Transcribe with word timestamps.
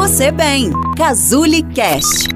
você 0.00 0.32
bem. 0.32 0.70
Cazuli 0.96 1.62
Cast. 1.74 2.26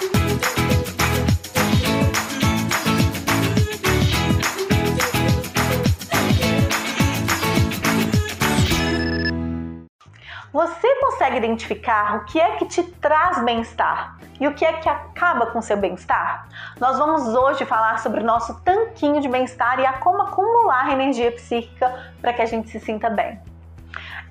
Você 10.52 10.94
consegue 11.00 11.38
identificar 11.38 12.16
o 12.16 12.24
que 12.26 12.38
é 12.38 12.56
que 12.56 12.66
te 12.66 12.82
traz 12.82 13.42
bem-estar 13.42 14.18
e 14.38 14.46
o 14.46 14.52
que 14.52 14.66
é 14.66 14.74
que 14.74 14.88
acaba 14.90 15.46
com 15.46 15.62
seu 15.62 15.78
bem-estar? 15.78 16.46
Nós 16.78 16.98
vamos 16.98 17.34
hoje 17.34 17.64
falar 17.64 17.98
sobre 17.98 18.20
o 18.20 18.24
nosso 18.24 18.60
tanquinho 18.60 19.22
de 19.22 19.28
bem-estar 19.28 19.80
e 19.80 19.86
a 19.86 19.94
como 19.94 20.20
acumular 20.20 20.92
energia 20.92 21.32
psíquica 21.32 22.12
para 22.20 22.34
que 22.34 22.42
a 22.42 22.46
gente 22.46 22.68
se 22.68 22.78
sinta 22.78 23.08
bem. 23.08 23.40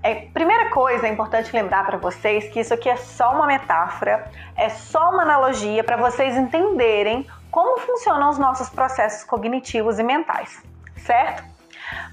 É, 0.04 0.15
primeira 0.33 0.70
coisa, 0.70 1.07
é 1.07 1.09
importante 1.09 1.55
lembrar 1.55 1.85
para 1.85 1.97
vocês 1.97 2.49
que 2.49 2.59
isso 2.59 2.73
aqui 2.73 2.89
é 2.89 2.97
só 2.97 3.31
uma 3.31 3.48
metáfora, 3.48 4.29
é 4.57 4.67
só 4.67 5.09
uma 5.12 5.21
analogia 5.21 5.81
para 5.81 5.95
vocês 5.95 6.35
entenderem 6.35 7.26
como 7.49 7.79
funcionam 7.79 8.29
os 8.29 8.38
nossos 8.38 8.70
processos 8.70 9.23
cognitivos 9.23 9.99
e 9.99 10.03
mentais, 10.03 10.62
certo? 10.98 11.45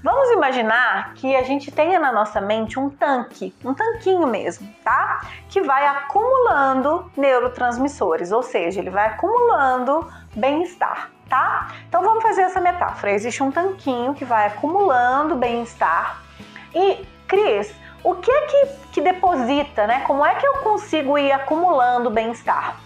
Vamos 0.01 0.31
imaginar 0.31 1.13
que 1.15 1.35
a 1.35 1.43
gente 1.43 1.69
tenha 1.69 1.99
na 1.99 2.13
nossa 2.13 2.39
mente 2.39 2.79
um 2.79 2.89
tanque, 2.89 3.53
um 3.63 3.73
tanquinho 3.73 4.25
mesmo, 4.25 4.73
tá? 4.85 5.21
Que 5.49 5.61
vai 5.61 5.85
acumulando 5.85 7.11
neurotransmissores, 7.17 8.31
ou 8.31 8.41
seja, 8.41 8.79
ele 8.79 8.89
vai 8.89 9.07
acumulando 9.07 10.09
bem-estar, 10.33 11.11
tá? 11.27 11.67
Então 11.89 12.01
vamos 12.01 12.23
fazer 12.23 12.43
essa 12.43 12.61
metáfora. 12.61 13.11
Existe 13.11 13.43
um 13.43 13.51
tanquinho 13.51 14.13
que 14.13 14.23
vai 14.23 14.47
acumulando 14.47 15.35
bem-estar 15.35 16.21
e 16.73 17.05
Cris, 17.31 17.73
o 18.03 18.15
que 18.15 18.31
é 18.31 18.41
que, 18.47 18.67
que 18.93 19.01
deposita, 19.01 19.85
né? 19.85 20.01
Como 20.07 20.25
é 20.25 20.35
que 20.35 20.45
eu 20.45 20.55
consigo 20.57 21.17
ir 21.17 21.31
acumulando 21.31 22.09
bem-estar? 22.09 22.77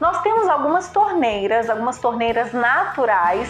Nós 0.00 0.20
temos 0.22 0.48
algumas 0.48 0.88
torneiras, 0.88 1.68
algumas 1.68 1.98
torneiras 1.98 2.52
naturais. 2.52 3.48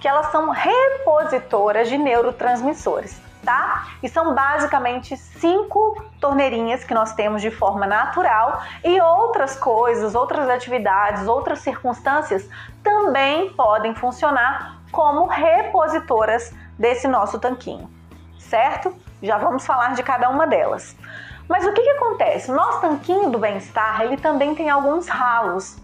Que 0.00 0.08
elas 0.08 0.30
são 0.30 0.48
repositoras 0.48 1.88
de 1.88 1.98
neurotransmissores, 1.98 3.20
tá? 3.44 3.88
E 4.02 4.08
são 4.08 4.34
basicamente 4.34 5.14
cinco 5.16 6.02
torneirinhas 6.20 6.84
que 6.84 6.94
nós 6.94 7.12
temos 7.12 7.42
de 7.42 7.50
forma 7.50 7.86
natural 7.86 8.62
e 8.82 8.98
outras 9.00 9.56
coisas, 9.56 10.14
outras 10.14 10.48
atividades, 10.48 11.26
outras 11.26 11.58
circunstâncias 11.58 12.48
também 12.82 13.50
podem 13.50 13.94
funcionar 13.94 14.79
como 14.90 15.26
repositoras 15.26 16.52
desse 16.78 17.06
nosso 17.06 17.38
tanquinho, 17.38 17.90
certo? 18.38 18.94
Já 19.22 19.38
vamos 19.38 19.66
falar 19.66 19.94
de 19.94 20.02
cada 20.02 20.28
uma 20.28 20.46
delas. 20.46 20.96
Mas 21.48 21.66
o 21.66 21.72
que, 21.72 21.82
que 21.82 21.90
acontece? 21.90 22.50
Nosso 22.50 22.80
tanquinho 22.80 23.30
do 23.30 23.38
bem-estar 23.38 24.02
ele 24.02 24.16
também 24.16 24.54
tem 24.54 24.70
alguns 24.70 25.08
ralos. 25.08 25.76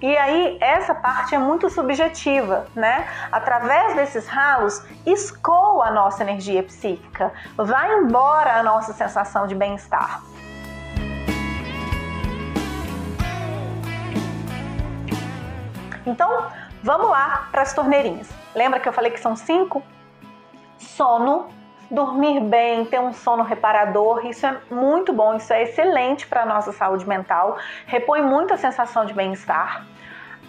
E 0.00 0.16
aí, 0.16 0.58
essa 0.60 0.94
parte 0.94 1.34
é 1.34 1.38
muito 1.38 1.68
subjetiva, 1.70 2.66
né? 2.74 3.06
Através 3.30 3.94
desses 3.94 4.26
ralos, 4.26 4.82
escoa 5.06 5.88
a 5.88 5.90
nossa 5.90 6.22
energia 6.22 6.62
psíquica, 6.62 7.32
vai 7.56 7.94
embora 7.98 8.58
a 8.58 8.62
nossa 8.62 8.92
sensação 8.92 9.46
de 9.46 9.54
bem-estar. 9.54 10.22
Então, 16.06 16.46
vamos 16.82 17.10
lá 17.10 17.48
para 17.50 17.62
as 17.62 17.72
torneirinhas. 17.72 18.39
Lembra 18.54 18.80
que 18.80 18.88
eu 18.88 18.92
falei 18.92 19.10
que 19.10 19.20
são 19.20 19.36
cinco? 19.36 19.82
Sono, 20.78 21.48
dormir 21.90 22.40
bem, 22.40 22.84
ter 22.84 23.00
um 23.00 23.12
sono 23.12 23.42
reparador, 23.42 24.26
isso 24.26 24.46
é 24.46 24.56
muito 24.70 25.12
bom, 25.12 25.34
isso 25.34 25.52
é 25.52 25.62
excelente 25.62 26.26
para 26.26 26.42
a 26.42 26.46
nossa 26.46 26.72
saúde 26.72 27.06
mental, 27.06 27.58
repõe 27.86 28.22
muito 28.22 28.54
a 28.54 28.56
sensação 28.56 29.04
de 29.04 29.12
bem-estar. 29.12 29.84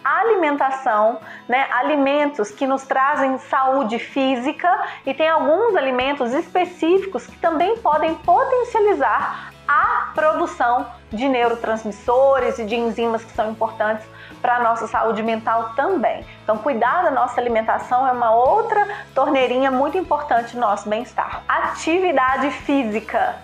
Alimentação, 0.04 1.20
né? 1.48 1.68
Alimentos 1.72 2.50
que 2.50 2.66
nos 2.66 2.84
trazem 2.88 3.38
saúde 3.38 4.00
física 4.00 4.84
e 5.06 5.14
tem 5.14 5.30
alguns 5.30 5.76
alimentos 5.76 6.34
específicos 6.34 7.28
que 7.28 7.38
também 7.38 7.78
podem 7.78 8.16
potencializar 8.16 9.52
a 9.68 10.12
produção 10.16 10.88
de 11.12 11.28
neurotransmissores 11.28 12.58
e 12.60 12.66
de 12.66 12.76
enzimas 12.76 13.24
que 13.24 13.32
são 13.32 13.52
importantes 13.52 14.06
para 14.42 14.56
a 14.56 14.60
nossa 14.60 14.88
saúde 14.88 15.22
mental 15.22 15.74
também. 15.76 16.26
Então, 16.44 16.58
cuidar 16.58 17.04
da 17.04 17.12
nossa 17.12 17.40
alimentação 17.40 18.08
é 18.08 18.12
uma 18.12 18.32
outra 18.32 18.88
torneirinha 19.14 19.70
muito 19.70 19.98
importante 19.98 20.56
no 20.56 20.62
nosso 20.62 20.90
bem-estar. 20.90 21.44
Atividade 21.48 22.50
física. 22.52 23.36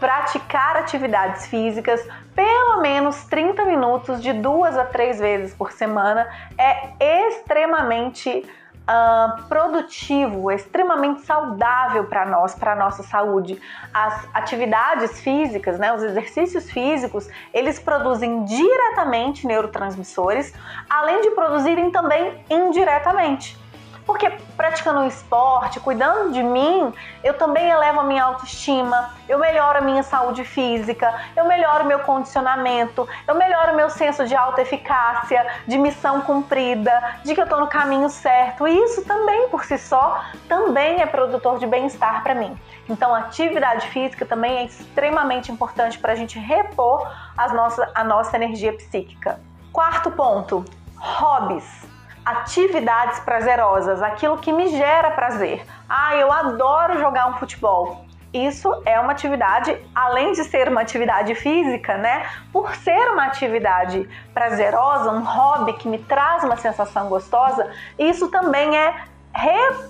Praticar 0.00 0.76
atividades 0.76 1.46
físicas 1.46 2.06
pelo 2.34 2.80
menos 2.80 3.24
30 3.26 3.64
minutos 3.64 4.20
de 4.20 4.32
duas 4.32 4.76
a 4.76 4.84
três 4.84 5.20
vezes 5.20 5.54
por 5.54 5.70
semana 5.70 6.28
é 6.58 7.28
extremamente 7.28 8.44
uh, 8.88 9.42
produtivo, 9.44 10.50
extremamente 10.50 11.22
saudável 11.22 12.04
para 12.04 12.24
nós, 12.26 12.54
para 12.54 12.74
nossa 12.74 13.02
saúde. 13.02 13.60
As 13.92 14.28
atividades 14.34 15.20
físicas, 15.20 15.78
né, 15.78 15.92
os 15.92 16.02
exercícios 16.02 16.70
físicos, 16.70 17.28
eles 17.52 17.78
produzem 17.78 18.44
diretamente 18.44 19.46
neurotransmissores, 19.46 20.52
além 20.88 21.20
de 21.22 21.30
produzirem 21.30 21.90
também 21.90 22.44
indiretamente. 22.50 23.63
Porque 24.06 24.30
praticando 24.56 25.00
um 25.00 25.06
esporte, 25.06 25.80
cuidando 25.80 26.32
de 26.32 26.42
mim, 26.42 26.92
eu 27.22 27.34
também 27.34 27.70
elevo 27.70 28.00
a 28.00 28.04
minha 28.04 28.22
autoestima, 28.22 29.10
eu 29.28 29.38
melhoro 29.38 29.78
a 29.78 29.80
minha 29.80 30.02
saúde 30.02 30.44
física, 30.44 31.14
eu 31.34 31.46
melhoro 31.46 31.84
o 31.84 31.86
meu 31.86 32.00
condicionamento, 32.00 33.08
eu 33.26 33.34
melhoro 33.34 33.72
o 33.72 33.76
meu 33.76 33.88
senso 33.88 34.26
de 34.26 34.34
autoeficácia, 34.34 35.46
de 35.66 35.78
missão 35.78 36.20
cumprida, 36.20 37.16
de 37.24 37.34
que 37.34 37.40
eu 37.40 37.44
estou 37.44 37.60
no 37.60 37.66
caminho 37.66 38.10
certo. 38.10 38.68
E 38.68 38.76
isso 38.84 39.04
também, 39.04 39.48
por 39.48 39.64
si 39.64 39.78
só, 39.78 40.22
também 40.48 41.00
é 41.00 41.06
produtor 41.06 41.58
de 41.58 41.66
bem-estar 41.66 42.22
para 42.22 42.34
mim. 42.34 42.58
Então, 42.88 43.14
atividade 43.14 43.88
física 43.88 44.26
também 44.26 44.58
é 44.58 44.64
extremamente 44.64 45.50
importante 45.50 45.98
para 45.98 46.12
a 46.12 46.16
gente 46.16 46.38
repor 46.38 47.10
as 47.38 47.52
nossas, 47.54 47.88
a 47.94 48.04
nossa 48.04 48.36
energia 48.36 48.74
psíquica. 48.74 49.40
Quarto 49.72 50.10
ponto: 50.10 50.62
hobbies 50.98 51.93
atividades 52.24 53.20
prazerosas, 53.20 54.02
aquilo 54.02 54.38
que 54.38 54.52
me 54.52 54.68
gera 54.68 55.10
prazer. 55.10 55.64
Ah, 55.88 56.16
eu 56.16 56.32
adoro 56.32 56.98
jogar 56.98 57.28
um 57.28 57.34
futebol. 57.34 58.04
Isso 58.32 58.82
é 58.84 58.98
uma 58.98 59.12
atividade, 59.12 59.76
além 59.94 60.32
de 60.32 60.42
ser 60.42 60.68
uma 60.68 60.80
atividade 60.80 61.34
física, 61.36 61.96
né? 61.96 62.26
Por 62.52 62.74
ser 62.74 63.12
uma 63.12 63.26
atividade 63.26 64.08
prazerosa, 64.32 65.12
um 65.12 65.22
hobby 65.22 65.74
que 65.74 65.86
me 65.86 65.98
traz 65.98 66.42
uma 66.42 66.56
sensação 66.56 67.08
gostosa, 67.08 67.70
isso 67.96 68.28
também 68.30 68.76
é 68.76 68.92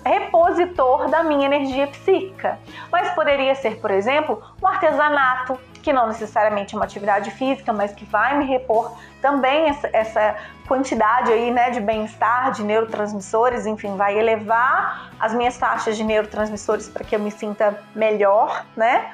repositor 0.05 1.09
da 1.09 1.23
minha 1.23 1.47
energia 1.47 1.87
psíquica. 1.87 2.59
Mas 2.91 3.11
poderia 3.15 3.55
ser, 3.55 3.81
por 3.81 3.91
exemplo, 3.91 4.43
um 4.63 4.67
artesanato, 4.67 5.59
que 5.85 5.93
não 5.93 6.07
necessariamente 6.07 6.75
é 6.75 6.79
uma 6.79 6.87
atividade 6.87 7.31
física, 7.31 7.71
mas 7.71 7.93
que 7.93 8.07
vai 8.07 8.39
me 8.39 8.47
repor 8.47 8.97
também 9.21 9.69
essa, 9.69 9.91
essa 9.93 10.37
quantidade 10.67 11.31
aí, 11.31 11.51
né, 11.51 11.71
de 11.71 11.81
bem-estar, 11.81 12.53
de 12.53 12.65
neurotransmissores, 12.65 13.67
enfim, 13.67 13.95
vai 13.95 14.19
elevar 14.19 15.11
as 15.21 15.35
minhas 15.35 15.59
taxas 15.59 15.95
de 15.95 16.03
neurotransmissores 16.03 16.89
para 16.89 17.05
que 17.05 17.15
eu 17.15 17.21
me 17.21 17.31
sinta 17.31 17.79
melhor, 17.95 18.65
né? 18.75 19.13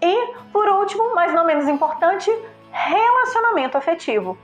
E 0.00 0.34
por 0.50 0.66
último, 0.68 1.14
mas 1.14 1.34
não 1.34 1.44
menos 1.44 1.68
importante, 1.68 2.30
relacionamento 2.72 3.76
afetivo. 3.76 4.38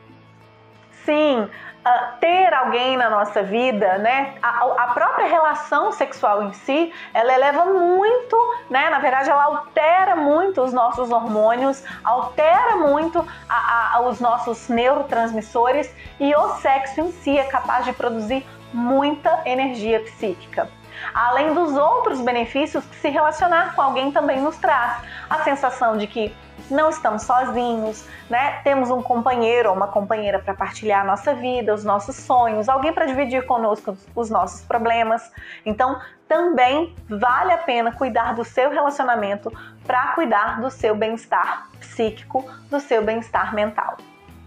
Sim, 1.07 1.49
uh, 1.87 2.19
ter 2.21 2.53
alguém 2.53 2.97
na 2.97 3.09
nossa 3.09 3.43
vida, 3.43 3.99
né? 3.99 4.35
A, 4.43 4.65
a, 4.83 4.87
própria 4.89 5.27
relação 5.27 5.93
sexual 5.93 6.43
em 6.43 6.53
si, 6.53 6.93
ela 7.15 7.33
eleva 7.33 7.67
muito, 7.67 8.37
né? 8.69 8.91
Na 8.91 8.99
verdade, 8.99 9.31
ela 9.31 9.45
altera 9.45 10.17
muito 10.17 10.61
os 10.61 10.73
nossos 10.73 11.11
hormônios, 11.11 11.85
altera 12.03 12.77
muito 12.77 13.25
a, 13.49 13.97
a, 13.97 14.01
os 14.01 14.21
nossos 14.21 14.69
neurotransmissores 14.69 15.95
e 16.19 16.35
o 16.35 16.49
sexo 16.57 17.01
em 17.01 17.13
si 17.13 17.39
é 17.39 17.45
capaz 17.45 17.85
de 17.85 17.93
produzir 17.93 18.45
muita 18.73 19.43
energia 19.45 20.01
psíquica. 20.01 20.69
Além 21.15 21.55
dos 21.55 21.77
outros 21.77 22.21
benefícios 22.21 22.85
que 22.85 22.97
se 22.97 23.09
relacionar 23.09 23.75
com 23.75 23.83
alguém 23.83 24.11
também 24.11 24.41
nos 24.41 24.57
traz. 24.57 25.03
A 25.29 25.43
sensação 25.45 25.97
de 25.97 26.07
que 26.07 26.35
não 26.71 26.91
estamos 26.91 27.23
sozinhos, 27.23 28.05
né? 28.29 28.61
Temos 28.63 28.91
um 28.91 29.03
companheiro 29.03 29.71
ou 29.71 29.77
uma 29.77 29.89
companheira 29.89 30.39
para 30.39 30.55
partilhar 30.55 31.03
a 31.03 31.05
nossa 31.05 31.35
vida, 31.35 31.73
os 31.73 31.85
nossos 31.85 32.17
sonhos, 32.17 32.69
alguém 32.69 32.93
para 32.93 33.07
dividir 33.07 33.47
conosco 33.47 33.97
os 34.15 34.31
nossos 34.31 34.63
problemas. 34.63 35.31
Então, 35.65 36.01
também 36.29 36.95
vale 37.09 37.53
a 37.53 37.59
pena 37.59 37.93
cuidar 37.93 38.35
do 38.35 38.45
seu 38.45 38.71
relacionamento 38.71 39.53
para 39.87 40.09
cuidar 40.09 40.61
do 40.61 40.71
seu 40.71 40.95
bem-estar 40.95 41.69
psíquico, 41.79 42.45
do 42.69 42.81
seu 42.81 43.03
bem-estar 43.03 43.55
mental. 43.55 43.97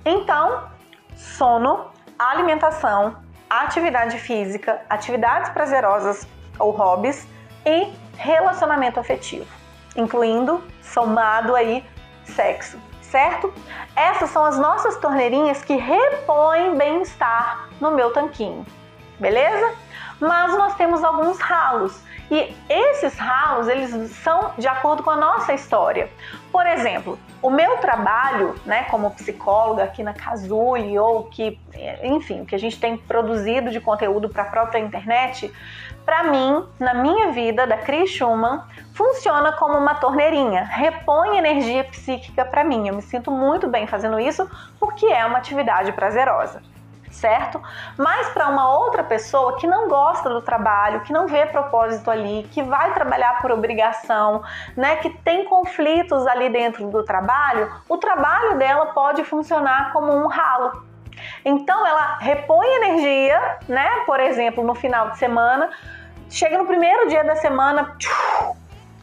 Então, 0.05 0.63
sono, 1.15 1.85
alimentação, 2.17 3.15
atividade 3.49 4.17
física, 4.17 4.81
atividades 4.89 5.49
prazerosas 5.51 6.27
ou 6.57 6.71
hobbies 6.71 7.27
e 7.65 7.93
relacionamento 8.17 8.99
afetivo. 8.99 9.47
incluindo 9.95 10.63
somado 10.81 11.55
aí 11.55 11.85
sexo, 12.29 12.79
certo? 13.01 13.53
Essas 13.95 14.29
são 14.29 14.45
as 14.45 14.57
nossas 14.57 14.97
torneirinhas 14.97 15.63
que 15.63 15.75
repõem 15.75 16.75
bem-estar 16.75 17.69
no 17.79 17.91
meu 17.91 18.11
tanquinho, 18.11 18.65
beleza? 19.19 19.73
Mas 20.19 20.53
nós 20.57 20.75
temos 20.75 21.03
alguns 21.03 21.39
ralos 21.39 22.01
e 22.31 22.55
esses 22.69 23.17
ralos 23.17 23.67
eles 23.67 24.11
são 24.17 24.53
de 24.57 24.67
acordo 24.67 25.01
com 25.01 25.09
a 25.09 25.17
nossa 25.17 25.53
história. 25.53 26.09
Por 26.51 26.65
exemplo, 26.67 27.17
o 27.41 27.49
meu 27.49 27.77
trabalho, 27.77 28.55
né, 28.65 28.83
como 28.83 29.11
psicóloga 29.11 29.83
aqui 29.83 30.03
na 30.03 30.13
Casuli 30.13 30.97
ou 30.99 31.23
que, 31.23 31.59
enfim, 32.03 32.43
que 32.45 32.53
a 32.53 32.59
gente 32.59 32.79
tem 32.79 32.97
produzido 32.97 33.71
de 33.71 33.79
conteúdo 33.79 34.29
para 34.29 34.43
a 34.43 34.45
própria 34.47 34.79
internet, 34.79 35.51
para 36.05 36.23
mim, 36.23 36.65
na 36.79 36.93
minha 36.93 37.31
vida 37.31 37.67
da 37.67 37.77
Cris 37.77 38.09
Schumann, 38.09 38.63
funciona 38.93 39.51
como 39.53 39.77
uma 39.77 39.95
torneirinha, 39.95 40.63
repõe 40.63 41.37
energia 41.37 41.83
psíquica 41.83 42.43
para 42.43 42.63
mim. 42.63 42.87
Eu 42.87 42.95
me 42.95 43.01
sinto 43.01 43.29
muito 43.31 43.67
bem 43.67 43.85
fazendo 43.85 44.19
isso 44.19 44.49
porque 44.79 45.05
é 45.05 45.25
uma 45.25 45.37
atividade 45.37 45.91
prazerosa 45.91 46.61
certo? 47.19 47.61
Mas 47.97 48.29
para 48.29 48.47
uma 48.47 48.69
outra 48.77 49.03
pessoa 49.03 49.57
que 49.57 49.67
não 49.67 49.87
gosta 49.87 50.29
do 50.29 50.41
trabalho, 50.41 51.01
que 51.01 51.13
não 51.13 51.27
vê 51.27 51.45
propósito 51.45 52.09
ali, 52.09 52.47
que 52.51 52.63
vai 52.63 52.93
trabalhar 52.93 53.41
por 53.41 53.51
obrigação, 53.51 54.41
né, 54.75 54.95
que 54.97 55.09
tem 55.09 55.45
conflitos 55.45 56.25
ali 56.25 56.49
dentro 56.49 56.89
do 56.89 57.03
trabalho, 57.03 57.71
o 57.87 57.97
trabalho 57.97 58.57
dela 58.57 58.87
pode 58.87 59.23
funcionar 59.23 59.91
como 59.91 60.11
um 60.11 60.27
ralo. 60.27 60.83
Então 61.43 61.85
ela 61.85 62.17
repõe 62.19 62.65
energia, 62.65 63.57
né? 63.67 64.03
Por 64.05 64.21
exemplo, 64.21 64.63
no 64.63 64.73
final 64.73 65.09
de 65.09 65.17
semana, 65.17 65.69
chega 66.29 66.57
no 66.57 66.65
primeiro 66.65 67.09
dia 67.09 67.25
da 67.25 67.35
semana, 67.35 67.95
tchum, 67.97 68.55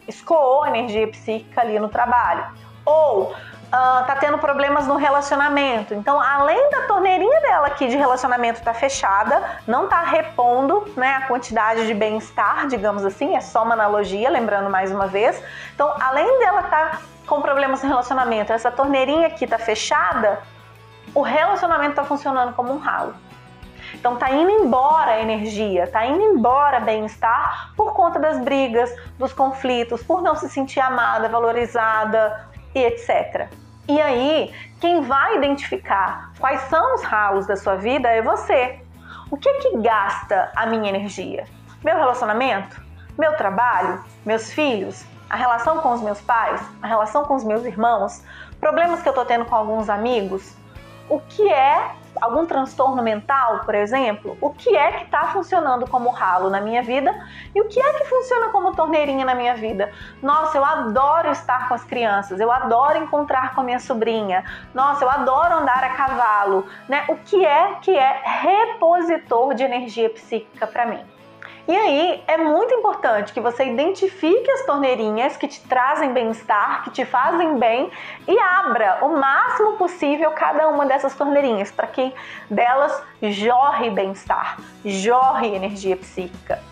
escoou 0.08 0.66
energia 0.66 1.06
psíquica 1.08 1.60
ali 1.60 1.78
no 1.78 1.90
trabalho. 1.90 2.46
Ou 2.86 3.34
uh, 3.66 4.06
tá 4.06 4.16
tendo 4.18 4.38
problemas 4.38 4.86
no 4.86 4.96
relacionamento. 4.96 5.94
Então, 5.94 6.20
além 6.20 6.70
da 6.70 6.82
torneirinha 6.82 7.40
dela 7.40 7.66
aqui 7.66 7.88
de 7.88 7.96
relacionamento 7.96 8.62
tá 8.62 8.72
fechada, 8.72 9.42
não 9.66 9.88
tá 9.88 10.02
repondo 10.02 10.86
né, 10.96 11.16
a 11.16 11.26
quantidade 11.26 11.86
de 11.86 11.94
bem-estar, 11.94 12.66
digamos 12.66 13.04
assim, 13.04 13.36
é 13.36 13.40
só 13.40 13.62
uma 13.62 13.74
analogia, 13.74 14.30
lembrando 14.30 14.70
mais 14.70 14.90
uma 14.90 15.06
vez. 15.06 15.42
Então, 15.74 15.94
além 16.00 16.38
dela 16.38 16.62
tá 16.64 17.00
com 17.26 17.40
problemas 17.40 17.82
no 17.82 17.88
relacionamento, 17.88 18.52
essa 18.52 18.70
torneirinha 18.70 19.26
aqui 19.26 19.46
tá 19.46 19.58
fechada, 19.58 20.40
o 21.14 21.22
relacionamento 21.22 21.96
tá 21.96 22.04
funcionando 22.04 22.54
como 22.54 22.72
um 22.72 22.78
ralo. 22.78 23.14
Então 23.94 24.16
tá 24.16 24.30
indo 24.30 24.50
embora 24.50 25.12
a 25.12 25.20
energia, 25.20 25.86
tá 25.86 26.04
indo 26.04 26.20
embora 26.20 26.80
bem-estar 26.80 27.72
por 27.76 27.92
conta 27.92 28.18
das 28.18 28.38
brigas, 28.38 28.94
dos 29.18 29.32
conflitos, 29.32 30.02
por 30.02 30.22
não 30.22 30.34
se 30.34 30.48
sentir 30.48 30.80
amada, 30.80 31.28
valorizada 31.28 32.45
e 32.76 32.84
etc. 32.84 33.48
E 33.88 33.98
aí, 34.00 34.52
quem 34.80 35.00
vai 35.00 35.36
identificar 35.36 36.32
quais 36.38 36.60
são 36.62 36.94
os 36.94 37.02
ralos 37.02 37.46
da 37.46 37.56
sua 37.56 37.76
vida 37.76 38.08
é 38.08 38.20
você. 38.20 38.78
O 39.30 39.36
que 39.36 39.52
que 39.54 39.78
gasta 39.78 40.52
a 40.54 40.66
minha 40.66 40.90
energia? 40.90 41.46
Meu 41.82 41.96
relacionamento? 41.96 42.80
Meu 43.18 43.34
trabalho? 43.36 44.04
Meus 44.26 44.52
filhos? 44.52 45.06
A 45.30 45.36
relação 45.36 45.78
com 45.78 45.92
os 45.92 46.02
meus 46.02 46.20
pais? 46.20 46.60
A 46.82 46.86
relação 46.86 47.24
com 47.24 47.34
os 47.34 47.44
meus 47.44 47.64
irmãos? 47.64 48.22
Problemas 48.60 49.02
que 49.02 49.08
eu 49.08 49.14
tô 49.14 49.24
tendo 49.24 49.46
com 49.46 49.56
alguns 49.56 49.88
amigos? 49.88 50.54
O 51.08 51.18
que 51.20 51.48
é 51.50 51.92
algum 52.20 52.46
transtorno 52.46 53.02
mental, 53.02 53.60
por 53.64 53.74
exemplo, 53.74 54.36
o 54.40 54.50
que 54.50 54.76
é 54.76 54.92
que 54.92 55.04
está 55.04 55.28
funcionando 55.28 55.88
como 55.88 56.10
ralo 56.10 56.50
na 56.50 56.60
minha 56.60 56.82
vida 56.82 57.14
e 57.54 57.60
o 57.60 57.68
que 57.68 57.80
é 57.80 57.92
que 57.94 58.04
funciona 58.04 58.48
como 58.48 58.74
torneirinha 58.74 59.24
na 59.24 59.34
minha 59.34 59.54
vida. 59.54 59.92
Nossa, 60.22 60.58
eu 60.58 60.64
adoro 60.64 61.30
estar 61.30 61.68
com 61.68 61.74
as 61.74 61.84
crianças, 61.84 62.40
eu 62.40 62.50
adoro 62.50 62.98
encontrar 62.98 63.54
com 63.54 63.60
a 63.60 63.64
minha 63.64 63.80
sobrinha, 63.80 64.44
nossa, 64.74 65.04
eu 65.04 65.10
adoro 65.10 65.56
andar 65.56 65.82
a 65.84 65.90
cavalo, 65.90 66.66
né? 66.88 67.04
O 67.08 67.16
que 67.16 67.44
é 67.44 67.74
que 67.80 67.96
é 67.96 68.22
repositor 68.24 69.54
de 69.54 69.62
energia 69.62 70.10
psíquica 70.10 70.66
para 70.66 70.86
mim? 70.86 71.15
E 71.68 71.76
aí 71.76 72.22
é 72.28 72.36
muito 72.36 72.72
importante 72.74 73.32
que 73.32 73.40
você 73.40 73.64
identifique 73.64 74.48
as 74.52 74.64
torneirinhas 74.64 75.36
que 75.36 75.48
te 75.48 75.60
trazem 75.62 76.12
bem-estar, 76.12 76.84
que 76.84 76.90
te 76.90 77.04
fazem 77.04 77.58
bem 77.58 77.90
e 78.28 78.38
abra 78.38 78.98
o 79.02 79.08
máximo 79.18 79.72
possível 79.72 80.30
cada 80.30 80.68
uma 80.68 80.86
dessas 80.86 81.16
torneirinhas 81.16 81.72
para 81.72 81.88
que 81.88 82.14
delas 82.48 83.02
jorre 83.20 83.90
bem-estar, 83.90 84.58
jorre 84.84 85.56
energia 85.56 85.96
psíquica. 85.96 86.62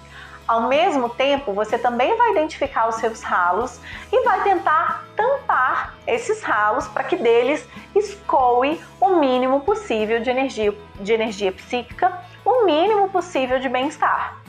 Ao 0.47 0.69
mesmo 0.69 1.09
tempo, 1.09 1.53
você 1.53 1.77
também 1.77 2.17
vai 2.17 2.31
identificar 2.31 2.87
os 2.89 2.95
seus 2.97 3.21
ralos 3.21 3.81
e 4.13 4.23
vai 4.23 4.45
tentar 4.45 5.03
tampar 5.17 5.95
esses 6.07 6.41
ralos 6.45 6.87
para 6.87 7.03
que 7.03 7.17
deles 7.17 7.67
escoe 7.97 8.81
o 9.01 9.17
mínimo 9.17 9.59
possível 9.63 10.21
de 10.21 10.31
energia, 10.31 10.73
de 11.01 11.13
energia 11.13 11.51
psíquica, 11.51 12.17
o 12.45 12.65
mínimo 12.65 13.09
possível 13.09 13.59
de 13.59 13.69
bem-estar 13.69 14.44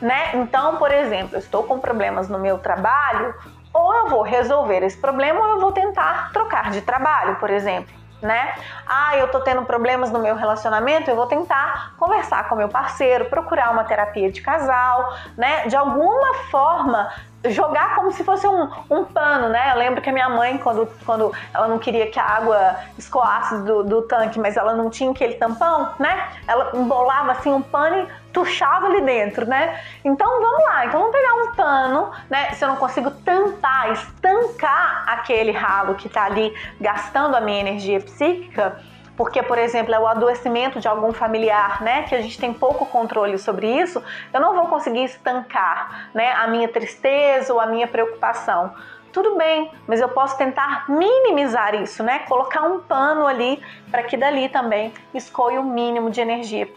né? 0.00 0.30
Então, 0.34 0.76
por 0.76 0.92
exemplo, 0.92 1.34
eu 1.34 1.38
estou 1.38 1.62
com 1.64 1.78
problemas 1.78 2.28
no 2.28 2.38
meu 2.38 2.58
trabalho, 2.58 3.34
ou 3.72 3.94
eu 3.94 4.08
vou 4.08 4.22
resolver 4.22 4.82
esse 4.82 4.96
problema 4.96 5.40
ou 5.40 5.48
eu 5.54 5.60
vou 5.60 5.72
tentar 5.72 6.30
trocar 6.32 6.70
de 6.70 6.80
trabalho, 6.80 7.36
por 7.36 7.50
exemplo, 7.50 7.94
né? 8.20 8.54
Ah, 8.86 9.16
eu 9.16 9.28
tô 9.28 9.40
tendo 9.40 9.62
problemas 9.62 10.10
no 10.10 10.18
meu 10.18 10.34
relacionamento, 10.34 11.10
eu 11.10 11.16
vou 11.16 11.26
tentar 11.26 11.94
conversar 11.98 12.48
com 12.48 12.56
meu 12.56 12.68
parceiro, 12.68 13.26
procurar 13.26 13.70
uma 13.70 13.84
terapia 13.84 14.30
de 14.30 14.40
casal, 14.40 15.14
né? 15.36 15.66
De 15.66 15.76
alguma 15.76 16.34
forma 16.50 17.08
jogar 17.44 17.94
como 17.94 18.10
se 18.10 18.24
fosse 18.24 18.46
um, 18.48 18.68
um 18.90 19.04
pano, 19.04 19.48
né? 19.48 19.70
Eu 19.72 19.78
lembro 19.78 20.02
que 20.02 20.10
a 20.10 20.12
minha 20.12 20.28
mãe, 20.28 20.58
quando, 20.58 20.88
quando 21.06 21.32
ela 21.54 21.68
não 21.68 21.78
queria 21.78 22.10
que 22.10 22.18
a 22.18 22.24
água 22.24 22.76
escoasse 22.98 23.62
do, 23.62 23.84
do 23.84 24.02
tanque, 24.02 24.40
mas 24.40 24.56
ela 24.56 24.74
não 24.74 24.90
tinha 24.90 25.10
aquele 25.10 25.34
tampão, 25.34 25.92
né? 25.98 26.28
Ela 26.46 26.72
embolava 26.74 27.32
assim 27.32 27.52
um 27.52 27.62
pano 27.62 27.96
e 27.96 28.08
tuchava 28.32 28.86
ali 28.86 29.00
dentro, 29.00 29.46
né? 29.46 29.80
Então 30.04 30.28
vamos 30.40 30.64
lá, 30.64 30.86
então 30.86 31.00
vamos 31.00 31.16
pegar 31.16 31.34
um 31.34 31.54
pano, 31.54 32.12
né? 32.28 32.50
Se 32.52 32.64
eu 32.64 32.68
não 32.68 32.76
consigo 32.76 33.10
tampar, 33.10 33.92
estancar 33.92 35.04
aquele 35.06 35.52
ralo 35.52 35.94
que 35.94 36.08
tá 36.08 36.24
ali 36.24 36.54
gastando 36.80 37.36
a 37.36 37.40
minha 37.40 37.60
energia 37.60 38.00
psíquica, 38.00 38.80
porque, 39.16 39.42
por 39.42 39.58
exemplo, 39.58 39.92
é 39.92 39.98
o 39.98 40.06
adoecimento 40.06 40.78
de 40.78 40.86
algum 40.86 41.12
familiar, 41.12 41.82
né, 41.82 42.04
que 42.04 42.14
a 42.14 42.22
gente 42.22 42.38
tem 42.38 42.54
pouco 42.54 42.86
controle 42.86 43.36
sobre 43.36 43.66
isso, 43.66 44.00
eu 44.32 44.40
não 44.40 44.54
vou 44.54 44.66
conseguir 44.66 45.02
estancar, 45.02 46.08
né, 46.14 46.30
a 46.34 46.46
minha 46.46 46.68
tristeza 46.68 47.52
ou 47.52 47.58
a 47.58 47.66
minha 47.66 47.88
preocupação. 47.88 48.72
Tudo 49.12 49.36
bem, 49.36 49.72
mas 49.88 50.00
eu 50.00 50.08
posso 50.08 50.38
tentar 50.38 50.84
minimizar 50.88 51.74
isso, 51.74 52.04
né? 52.04 52.20
Colocar 52.20 52.62
um 52.62 52.78
pano 52.78 53.26
ali 53.26 53.60
para 53.90 54.04
que 54.04 54.16
dali 54.16 54.48
também 54.48 54.92
escolha 55.12 55.60
o 55.60 55.64
mínimo 55.64 56.10
de 56.10 56.20
energia 56.20 56.68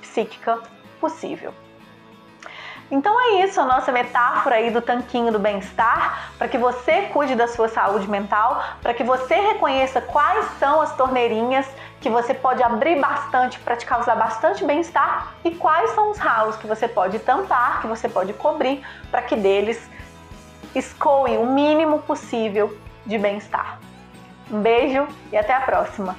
psíquica 0.00 0.58
possível. 1.00 1.52
Então 2.90 3.14
é 3.20 3.44
isso 3.44 3.60
a 3.60 3.64
nossa 3.64 3.92
metáfora 3.92 4.56
aí 4.56 4.70
do 4.70 4.82
tanquinho 4.82 5.30
do 5.30 5.38
bem-estar, 5.38 6.32
para 6.36 6.48
que 6.48 6.58
você 6.58 7.02
cuide 7.02 7.36
da 7.36 7.46
sua 7.46 7.68
saúde 7.68 8.10
mental, 8.10 8.64
para 8.82 8.92
que 8.92 9.04
você 9.04 9.36
reconheça 9.36 10.00
quais 10.00 10.44
são 10.58 10.80
as 10.80 10.96
torneirinhas 10.96 11.68
que 12.00 12.10
você 12.10 12.34
pode 12.34 12.62
abrir 12.62 12.98
bastante 12.98 13.60
para 13.60 13.76
te 13.76 13.86
causar 13.86 14.16
bastante 14.16 14.64
bem-estar 14.64 15.34
e 15.44 15.52
quais 15.52 15.90
são 15.90 16.10
os 16.10 16.18
ralos 16.18 16.56
que 16.56 16.66
você 16.66 16.88
pode 16.88 17.20
tampar, 17.20 17.80
que 17.80 17.86
você 17.86 18.08
pode 18.08 18.32
cobrir 18.32 18.84
para 19.08 19.22
que 19.22 19.36
deles 19.36 19.88
escoe 20.74 21.36
o 21.36 21.46
mínimo 21.46 22.00
possível 22.00 22.76
de 23.06 23.18
bem-estar. 23.18 23.78
Um 24.50 24.60
beijo 24.60 25.06
e 25.30 25.36
até 25.36 25.54
a 25.54 25.60
próxima! 25.60 26.16